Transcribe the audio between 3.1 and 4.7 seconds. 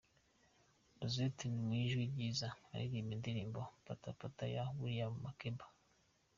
indirimbo"Pata pata" ya